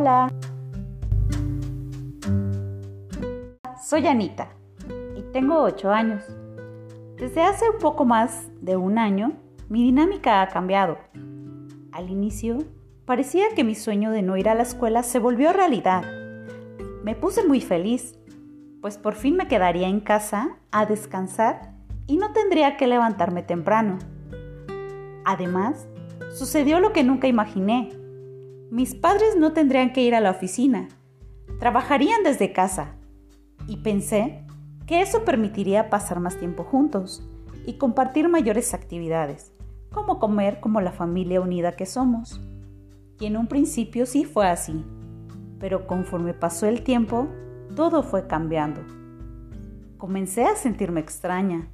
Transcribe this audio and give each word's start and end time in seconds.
Hola. 0.00 0.32
Soy 3.82 4.06
Anita 4.06 4.46
y 5.16 5.22
tengo 5.32 5.60
8 5.60 5.90
años. 5.90 6.22
Desde 7.16 7.42
hace 7.42 7.68
un 7.68 7.78
poco 7.80 8.04
más 8.04 8.46
de 8.60 8.76
un 8.76 8.96
año, 8.96 9.32
mi 9.68 9.82
dinámica 9.82 10.40
ha 10.40 10.48
cambiado. 10.50 10.98
Al 11.90 12.10
inicio, 12.10 12.58
parecía 13.06 13.46
que 13.56 13.64
mi 13.64 13.74
sueño 13.74 14.12
de 14.12 14.22
no 14.22 14.36
ir 14.36 14.48
a 14.48 14.54
la 14.54 14.62
escuela 14.62 15.02
se 15.02 15.18
volvió 15.18 15.52
realidad. 15.52 16.04
Me 17.02 17.16
puse 17.16 17.44
muy 17.44 17.60
feliz, 17.60 18.16
pues 18.80 18.98
por 18.98 19.16
fin 19.16 19.34
me 19.34 19.48
quedaría 19.48 19.88
en 19.88 19.98
casa 19.98 20.58
a 20.70 20.86
descansar 20.86 21.72
y 22.06 22.18
no 22.18 22.32
tendría 22.32 22.76
que 22.76 22.86
levantarme 22.86 23.42
temprano. 23.42 23.98
Además, 25.24 25.88
sucedió 26.36 26.78
lo 26.78 26.92
que 26.92 27.02
nunca 27.02 27.26
imaginé. 27.26 27.90
Mis 28.70 28.94
padres 28.94 29.34
no 29.34 29.54
tendrían 29.54 29.94
que 29.94 30.02
ir 30.02 30.14
a 30.14 30.20
la 30.20 30.30
oficina, 30.30 30.88
trabajarían 31.58 32.22
desde 32.22 32.52
casa 32.52 32.96
y 33.66 33.78
pensé 33.78 34.44
que 34.86 35.00
eso 35.00 35.24
permitiría 35.24 35.88
pasar 35.88 36.20
más 36.20 36.36
tiempo 36.36 36.64
juntos 36.64 37.26
y 37.64 37.78
compartir 37.78 38.28
mayores 38.28 38.74
actividades, 38.74 39.52
como 39.90 40.18
comer 40.18 40.60
como 40.60 40.82
la 40.82 40.92
familia 40.92 41.40
unida 41.40 41.76
que 41.76 41.86
somos. 41.86 42.42
Y 43.18 43.24
en 43.24 43.38
un 43.38 43.46
principio 43.46 44.04
sí 44.04 44.24
fue 44.24 44.46
así, 44.46 44.84
pero 45.58 45.86
conforme 45.86 46.34
pasó 46.34 46.66
el 46.66 46.82
tiempo, 46.82 47.26
todo 47.74 48.02
fue 48.02 48.26
cambiando. 48.26 48.82
Comencé 49.96 50.44
a 50.44 50.56
sentirme 50.56 51.00
extraña, 51.00 51.70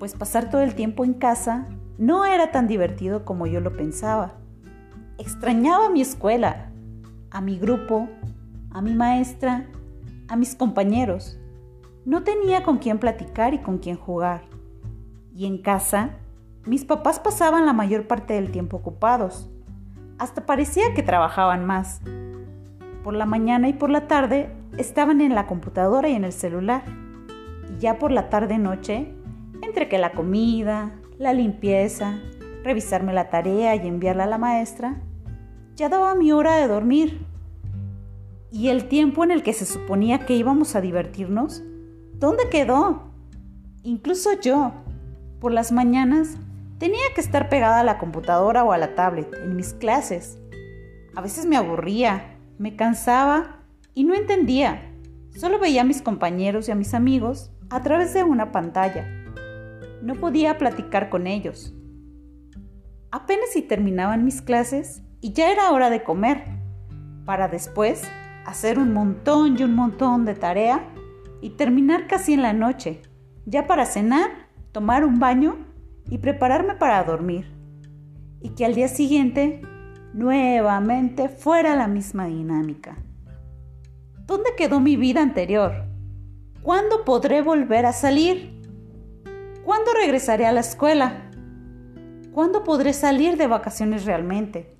pues 0.00 0.14
pasar 0.14 0.50
todo 0.50 0.62
el 0.62 0.74
tiempo 0.74 1.04
en 1.04 1.14
casa 1.14 1.68
no 1.96 2.24
era 2.24 2.50
tan 2.50 2.66
divertido 2.66 3.24
como 3.24 3.46
yo 3.46 3.60
lo 3.60 3.76
pensaba. 3.76 4.41
Extrañaba 5.18 5.90
mi 5.90 6.00
escuela, 6.00 6.70
a 7.30 7.40
mi 7.40 7.58
grupo, 7.58 8.08
a 8.70 8.80
mi 8.80 8.94
maestra 8.94 9.66
a 10.32 10.36
mis 10.36 10.54
compañeros. 10.54 11.38
No 12.06 12.22
tenía 12.22 12.62
con 12.62 12.78
quién 12.78 12.98
platicar 12.98 13.52
y 13.52 13.58
con 13.58 13.76
quién 13.76 13.96
jugar. 13.96 14.42
Y 15.34 15.44
en 15.44 15.58
casa, 15.58 16.16
mis 16.64 16.86
papás 16.86 17.20
pasaban 17.20 17.66
la 17.66 17.74
mayor 17.74 18.06
parte 18.06 18.32
del 18.32 18.50
tiempo 18.50 18.78
ocupados. 18.78 19.50
Hasta 20.18 20.46
parecía 20.46 20.94
que 20.94 21.02
trabajaban 21.02 21.66
más. 21.66 22.00
Por 23.04 23.12
la 23.12 23.26
mañana 23.26 23.68
y 23.68 23.74
por 23.74 23.90
la 23.90 24.08
tarde 24.08 24.56
estaban 24.78 25.20
en 25.20 25.34
la 25.34 25.46
computadora 25.46 26.08
y 26.08 26.14
en 26.14 26.24
el 26.24 26.32
celular. 26.32 26.82
Y 27.68 27.78
ya 27.78 27.98
por 27.98 28.10
la 28.10 28.30
tarde-noche, 28.30 29.14
entre 29.62 29.90
que 29.90 29.98
la 29.98 30.12
comida, 30.12 30.92
la 31.18 31.34
limpieza, 31.34 32.18
revisarme 32.62 33.12
la 33.12 33.30
tarea 33.30 33.76
y 33.76 33.86
enviarla 33.86 34.24
a 34.24 34.28
la 34.28 34.38
maestra, 34.38 35.00
ya 35.74 35.88
daba 35.88 36.14
mi 36.14 36.32
hora 36.32 36.56
de 36.56 36.68
dormir 36.68 37.32
¿Y 38.52 38.68
el 38.68 38.86
tiempo 38.86 39.24
en 39.24 39.30
el 39.30 39.42
que 39.42 39.54
se 39.54 39.64
suponía 39.64 40.26
que 40.26 40.36
íbamos 40.36 40.76
a 40.76 40.82
divertirnos? 40.82 41.62
¿Dónde 42.12 42.50
quedó? 42.50 43.10
Incluso 43.82 44.38
yo, 44.42 44.72
por 45.40 45.52
las 45.52 45.72
mañanas, 45.72 46.36
tenía 46.76 47.00
que 47.14 47.22
estar 47.22 47.48
pegada 47.48 47.80
a 47.80 47.84
la 47.84 47.96
computadora 47.96 48.62
o 48.62 48.72
a 48.72 48.76
la 48.76 48.94
tablet 48.94 49.32
en 49.42 49.56
mis 49.56 49.72
clases. 49.72 50.38
A 51.16 51.22
veces 51.22 51.46
me 51.46 51.56
aburría, 51.56 52.36
me 52.58 52.76
cansaba 52.76 53.62
y 53.94 54.04
no 54.04 54.14
entendía. 54.14 54.92
Solo 55.34 55.58
veía 55.58 55.80
a 55.80 55.86
mis 55.86 56.02
compañeros 56.02 56.68
y 56.68 56.72
a 56.72 56.76
mis 56.76 56.92
amigos 56.92 57.50
a 57.70 57.80
través 57.80 58.12
de 58.12 58.22
una 58.22 58.52
pantalla. 58.52 59.08
No 60.02 60.14
podía 60.16 60.58
platicar 60.58 61.08
con 61.08 61.26
ellos. 61.26 61.74
Apenas 63.12 63.50
si 63.52 63.60
terminaban 63.60 64.24
mis 64.24 64.40
clases 64.40 65.02
y 65.20 65.34
ya 65.34 65.52
era 65.52 65.70
hora 65.70 65.90
de 65.90 66.02
comer, 66.02 66.44
para 67.26 67.46
después 67.46 68.02
hacer 68.46 68.78
un 68.78 68.94
montón 68.94 69.58
y 69.58 69.64
un 69.64 69.74
montón 69.74 70.24
de 70.24 70.34
tarea 70.34 70.88
y 71.42 71.50
terminar 71.50 72.06
casi 72.06 72.32
en 72.32 72.40
la 72.40 72.54
noche, 72.54 73.02
ya 73.44 73.66
para 73.66 73.84
cenar, 73.84 74.30
tomar 74.72 75.04
un 75.04 75.18
baño 75.18 75.58
y 76.08 76.18
prepararme 76.18 76.74
para 76.74 77.04
dormir. 77.04 77.52
Y 78.40 78.54
que 78.54 78.64
al 78.64 78.74
día 78.74 78.88
siguiente 78.88 79.60
nuevamente 80.14 81.28
fuera 81.28 81.76
la 81.76 81.88
misma 81.88 82.28
dinámica. 82.28 82.96
¿Dónde 84.24 84.50
quedó 84.56 84.80
mi 84.80 84.96
vida 84.96 85.20
anterior? 85.20 85.84
¿Cuándo 86.62 87.04
podré 87.04 87.42
volver 87.42 87.84
a 87.84 87.92
salir? 87.92 88.62
¿Cuándo 89.66 89.92
regresaré 89.92 90.46
a 90.46 90.52
la 90.52 90.60
escuela? 90.60 91.28
¿Cuándo 92.32 92.64
podré 92.64 92.94
salir 92.94 93.36
de 93.36 93.46
vacaciones 93.46 94.06
realmente? 94.06 94.74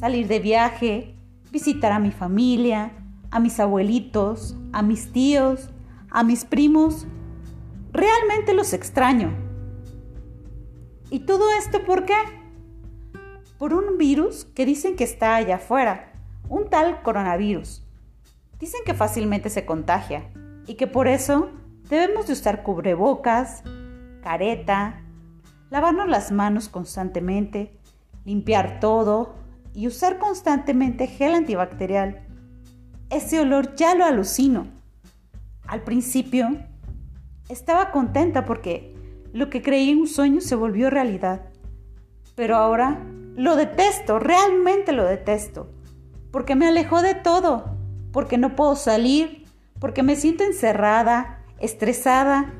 Salir 0.00 0.26
de 0.26 0.40
viaje, 0.40 1.16
visitar 1.50 1.92
a 1.92 1.98
mi 1.98 2.12
familia, 2.12 2.92
a 3.30 3.40
mis 3.40 3.60
abuelitos, 3.60 4.56
a 4.72 4.80
mis 4.80 5.12
tíos, 5.12 5.68
a 6.08 6.24
mis 6.24 6.46
primos. 6.46 7.06
Realmente 7.92 8.54
los 8.54 8.72
extraño. 8.72 9.34
¿Y 11.10 11.20
todo 11.20 11.44
esto 11.58 11.84
por 11.84 12.06
qué? 12.06 12.16
Por 13.58 13.74
un 13.74 13.98
virus 13.98 14.46
que 14.46 14.64
dicen 14.64 14.96
que 14.96 15.04
está 15.04 15.36
allá 15.36 15.56
afuera, 15.56 16.14
un 16.48 16.70
tal 16.70 17.02
coronavirus. 17.02 17.86
Dicen 18.58 18.80
que 18.86 18.94
fácilmente 18.94 19.50
se 19.50 19.66
contagia 19.66 20.30
y 20.66 20.76
que 20.76 20.86
por 20.86 21.06
eso 21.06 21.50
debemos 21.90 22.28
de 22.28 22.32
usar 22.32 22.62
cubrebocas, 22.62 23.62
careta, 24.22 25.01
lavarnos 25.72 26.06
las 26.06 26.32
manos 26.32 26.68
constantemente, 26.68 27.72
limpiar 28.26 28.78
todo, 28.78 29.36
y 29.72 29.86
usar 29.86 30.18
constantemente 30.18 31.06
gel 31.06 31.34
antibacterial. 31.34 32.26
Ese 33.08 33.40
olor 33.40 33.74
ya 33.74 33.94
lo 33.94 34.04
alucino. 34.04 34.66
Al 35.66 35.82
principio 35.82 36.58
estaba 37.48 37.90
contenta 37.90 38.44
porque 38.44 38.94
lo 39.32 39.48
que 39.48 39.62
creí 39.62 39.94
un 39.94 40.08
sueño 40.08 40.42
se 40.42 40.56
volvió 40.56 40.90
realidad. 40.90 41.48
Pero 42.34 42.56
ahora 42.56 43.02
lo 43.34 43.56
detesto, 43.56 44.18
realmente 44.18 44.92
lo 44.92 45.06
detesto. 45.06 45.72
Porque 46.30 46.54
me 46.54 46.68
alejó 46.68 47.00
de 47.00 47.14
todo, 47.14 47.78
porque 48.12 48.36
no 48.36 48.56
puedo 48.56 48.76
salir, 48.76 49.46
porque 49.80 50.02
me 50.02 50.16
siento 50.16 50.44
encerrada, 50.44 51.46
estresada. 51.60 52.52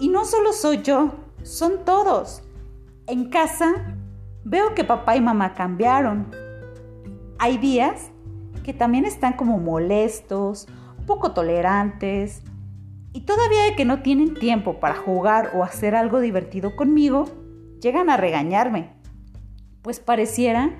Y 0.00 0.08
no 0.08 0.24
solo 0.24 0.54
soy 0.54 0.80
yo, 0.80 1.23
son 1.44 1.84
todos. 1.84 2.42
En 3.06 3.28
casa 3.30 3.94
Veo 4.46 4.74
que 4.74 4.84
papá 4.84 5.16
y 5.16 5.22
mamá 5.22 5.54
cambiaron. 5.54 6.30
Hay 7.38 7.56
días 7.56 8.10
que 8.62 8.74
también 8.74 9.06
están 9.06 9.32
como 9.32 9.58
molestos, 9.58 10.68
poco 11.06 11.32
tolerantes, 11.32 12.42
y 13.14 13.22
todavía 13.22 13.74
que 13.74 13.86
no 13.86 14.02
tienen 14.02 14.34
tiempo 14.34 14.80
para 14.80 14.96
jugar 14.96 15.52
o 15.54 15.64
hacer 15.64 15.94
algo 15.94 16.20
divertido 16.20 16.76
conmigo, 16.76 17.26
llegan 17.80 18.10
a 18.10 18.18
regañarme, 18.18 18.90
pues 19.80 19.98
pareciera 19.98 20.72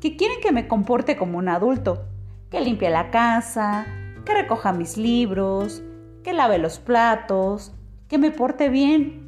que 0.00 0.16
quieren 0.16 0.40
que 0.40 0.50
me 0.50 0.66
comporte 0.66 1.16
como 1.16 1.38
un 1.38 1.48
adulto, 1.48 2.06
que 2.50 2.60
limpie 2.60 2.90
la 2.90 3.12
casa, 3.12 3.86
que 4.24 4.34
recoja 4.34 4.72
mis 4.72 4.96
libros, 4.96 5.84
que 6.24 6.32
lave 6.32 6.58
los 6.58 6.80
platos, 6.80 7.72
que 8.08 8.18
me 8.18 8.32
porte 8.32 8.68
bien, 8.68 9.21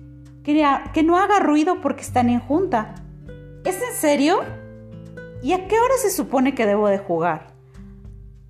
que, 0.44 1.02
no 1.02 1.18
haga 1.18 1.40
ruido 1.40 1.80
porque 1.80 2.02
están 2.02 2.28
en 2.28 2.38
junta. 2.38 2.94
¿Es 3.64 3.76
en 3.76 3.94
serio? 3.98 4.40
¿Y 5.42 5.52
a 5.54 5.66
qué 5.66 5.76
hora 5.80 5.94
se 6.00 6.10
supone 6.10 6.54
que 6.54 6.66
debo 6.66 6.88
de 6.88 6.98
jugar? 6.98 7.54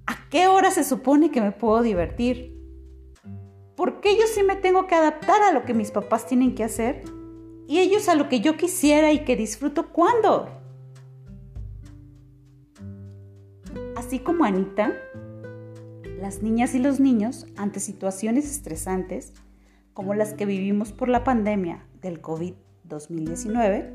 ¿A 0.07 0.29
qué 0.29 0.49
hora 0.49 0.73
se 0.73 0.83
supone 0.83 1.31
que 1.31 1.41
me 1.41 1.53
puedo 1.53 1.83
divertir? 1.83 2.53
¿Por 3.77 4.01
qué 4.01 4.17
yo 4.17 4.27
sí 4.27 4.43
me 4.43 4.57
tengo 4.57 4.87
que 4.87 4.95
adaptar 4.97 5.41
a 5.43 5.53
lo 5.53 5.65
que 5.65 5.73
mis 5.73 5.93
papás 5.93 6.27
tienen 6.27 6.55
que 6.55 6.65
hacer? 6.65 7.05
Y 7.69 7.79
ellos 7.79 8.09
a 8.09 8.17
lo 8.17 8.29
que 8.29 8.41
yo 8.41 8.57
quisiera 8.57 9.13
y 9.13 9.25
que 9.25 9.37
disfruto 9.37 9.91
cuándo? 9.91 10.49
Así 13.97 14.19
como 14.19 14.45
Anita, 14.45 14.93
las 16.21 16.43
niñas 16.43 16.75
y 16.75 16.81
los 16.81 16.99
niños 16.99 17.47
ante 17.57 17.79
situaciones 17.81 18.51
estresantes 18.51 19.33
como 19.95 20.13
las 20.15 20.35
que 20.35 20.45
vivimos 20.45 20.93
por 20.93 21.09
la 21.09 21.23
pandemia 21.23 21.87
del 22.03 22.21
COVID-2019, 22.21 23.93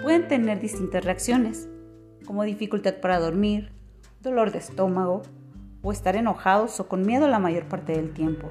pueden 0.00 0.28
tener 0.28 0.60
distintas 0.60 1.04
reacciones, 1.04 1.68
como 2.24 2.44
dificultad 2.44 2.94
para 3.00 3.18
dormir, 3.18 3.72
dolor 4.22 4.52
de 4.52 4.58
estómago 4.58 5.22
o 5.82 5.90
estar 5.90 6.14
enojados 6.14 6.78
o 6.78 6.88
con 6.88 7.04
miedo 7.04 7.26
la 7.26 7.40
mayor 7.40 7.66
parte 7.66 7.92
del 7.92 8.12
tiempo. 8.12 8.48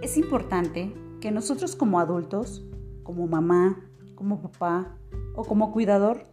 Es 0.00 0.16
importante 0.16 0.94
que 1.20 1.30
nosotros 1.30 1.76
como 1.76 2.00
adultos, 2.00 2.64
como 3.02 3.26
mamá, 3.26 3.78
como 4.14 4.40
papá 4.40 4.96
o 5.34 5.44
como 5.44 5.70
cuidador, 5.70 6.26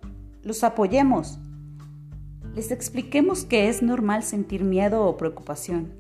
los 0.44 0.64
apoyemos. 0.64 1.40
Les 2.56 2.72
expliquemos 2.72 3.44
que 3.44 3.68
es 3.68 3.84
normal 3.84 4.24
sentir 4.24 4.64
miedo 4.64 5.06
o 5.06 5.18
preocupación 5.18 5.94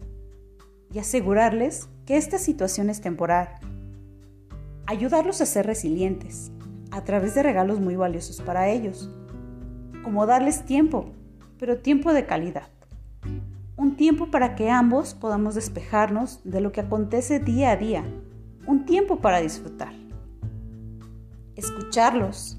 y 0.91 0.99
asegurarles 0.99 1.89
que 2.09 2.17
esta 2.17 2.39
situación 2.39 2.89
es 2.89 3.01
temporal. 3.01 3.49
Ayudarlos 4.87 5.41
a 5.41 5.45
ser 5.45 5.67
resilientes 5.67 6.51
a 6.89 7.03
través 7.03 7.35
de 7.35 7.43
regalos 7.43 7.79
muy 7.79 7.95
valiosos 7.95 8.41
para 8.41 8.67
ellos, 8.67 9.11
como 10.01 10.25
darles 10.25 10.65
tiempo, 10.65 11.11
pero 11.59 11.77
tiempo 11.77 12.11
de 12.11 12.25
calidad. 12.25 12.67
Un 13.77 13.95
tiempo 13.95 14.31
para 14.31 14.55
que 14.55 14.71
ambos 14.71 15.13
podamos 15.13 15.53
despejarnos 15.53 16.39
de 16.43 16.61
lo 16.61 16.71
que 16.71 16.81
acontece 16.81 17.37
día 17.39 17.69
a 17.69 17.75
día. 17.75 18.03
Un 18.65 18.87
tiempo 18.87 19.19
para 19.19 19.39
disfrutar. 19.39 19.93
Escucharlos. 21.55 22.57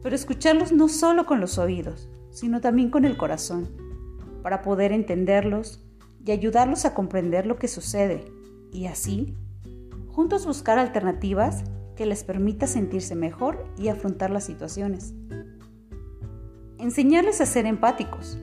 Pero 0.00 0.14
escucharlos 0.14 0.70
no 0.70 0.86
solo 0.86 1.26
con 1.26 1.40
los 1.40 1.58
oídos, 1.58 2.08
sino 2.30 2.60
también 2.60 2.90
con 2.90 3.04
el 3.04 3.16
corazón, 3.16 3.68
para 4.44 4.62
poder 4.62 4.92
entenderlos 4.92 5.82
y 6.24 6.30
ayudarlos 6.30 6.84
a 6.84 6.94
comprender 6.94 7.46
lo 7.46 7.56
que 7.56 7.66
sucede 7.66 8.38
y 8.72 8.86
así, 8.86 9.34
juntos 10.08 10.46
buscar 10.46 10.78
alternativas 10.78 11.64
que 11.96 12.06
les 12.06 12.24
permita 12.24 12.66
sentirse 12.66 13.14
mejor 13.14 13.64
y 13.76 13.88
afrontar 13.88 14.30
las 14.30 14.44
situaciones. 14.44 15.14
Enseñarles 16.78 17.40
a 17.40 17.46
ser 17.46 17.66
empáticos, 17.66 18.38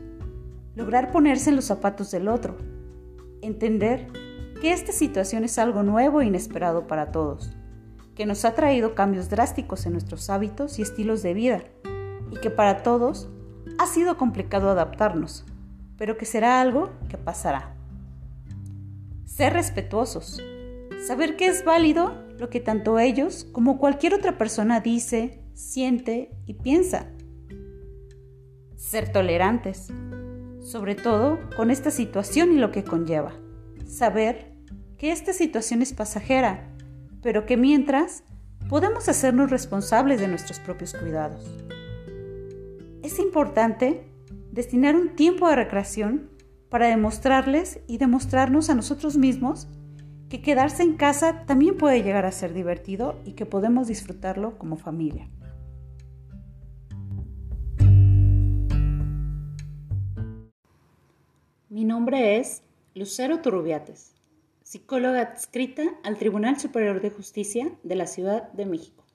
lograr 0.75 1.11
ponerse 1.11 1.49
en 1.49 1.55
los 1.55 1.65
zapatos 1.65 2.11
del 2.11 2.27
otro, 2.27 2.55
entender 3.41 4.07
que 4.61 4.73
esta 4.73 4.91
situación 4.91 5.43
es 5.43 5.57
algo 5.57 5.83
nuevo 5.83 6.21
e 6.21 6.25
inesperado 6.25 6.87
para 6.87 7.11
todos, 7.11 7.51
que 8.15 8.25
nos 8.25 8.45
ha 8.45 8.53
traído 8.53 8.95
cambios 8.95 9.29
drásticos 9.29 9.85
en 9.85 9.93
nuestros 9.93 10.29
hábitos 10.29 10.79
y 10.79 10.81
estilos 10.81 11.23
de 11.23 11.33
vida, 11.33 11.63
y 12.31 12.37
que 12.37 12.49
para 12.49 12.83
todos 12.83 13.29
ha 13.77 13.85
sido 13.85 14.17
complicado 14.17 14.69
adaptarnos, 14.69 15.45
pero 15.97 16.17
que 16.17 16.25
será 16.25 16.61
algo 16.61 16.89
que 17.09 17.17
pasará. 17.17 17.76
Ser 19.27 19.53
respetuosos, 19.53 20.41
saber 21.05 21.35
que 21.35 21.45
es 21.45 21.63
válido 21.63 22.25
lo 22.39 22.49
que 22.49 22.59
tanto 22.59 22.97
ellos 22.97 23.45
como 23.51 23.77
cualquier 23.77 24.15
otra 24.15 24.37
persona 24.37 24.79
dice, 24.79 25.43
siente 25.53 26.31
y 26.47 26.55
piensa 26.55 27.11
ser 28.77 29.11
tolerantes, 29.11 29.91
sobre 30.61 30.95
todo 30.95 31.39
con 31.55 31.71
esta 31.71 31.91
situación 31.91 32.53
y 32.53 32.57
lo 32.57 32.71
que 32.71 32.83
conlleva. 32.83 33.33
Saber 33.85 34.53
que 34.97 35.11
esta 35.11 35.33
situación 35.33 35.81
es 35.81 35.93
pasajera, 35.93 36.73
pero 37.21 37.45
que 37.45 37.57
mientras 37.57 38.23
podemos 38.69 39.09
hacernos 39.09 39.51
responsables 39.51 40.21
de 40.21 40.29
nuestros 40.29 40.59
propios 40.59 40.93
cuidados. 40.93 41.45
Es 43.03 43.19
importante 43.19 44.09
destinar 44.51 44.95
un 44.95 45.15
tiempo 45.15 45.49
de 45.49 45.55
recreación 45.55 46.29
para 46.69 46.87
demostrarles 46.87 47.79
y 47.87 47.97
demostrarnos 47.97 48.69
a 48.69 48.75
nosotros 48.75 49.17
mismos 49.17 49.67
que 50.29 50.41
quedarse 50.41 50.83
en 50.83 50.97
casa 50.97 51.45
también 51.45 51.77
puede 51.77 52.03
llegar 52.03 52.25
a 52.25 52.31
ser 52.31 52.53
divertido 52.53 53.19
y 53.23 53.33
que 53.33 53.45
podemos 53.45 53.87
disfrutarlo 53.87 54.57
como 54.57 54.75
familia. 54.75 55.29
Mi 61.69 61.85
nombre 61.85 62.37
es 62.37 62.63
Lucero 62.95 63.39
Turrubiates, 63.41 64.15
psicóloga 64.63 65.21
adscrita 65.21 65.83
al 66.03 66.17
Tribunal 66.17 66.59
Superior 66.59 67.01
de 67.01 67.11
Justicia 67.11 67.71
de 67.83 67.95
la 67.95 68.07
Ciudad 68.07 68.51
de 68.53 68.65
México. 68.65 69.06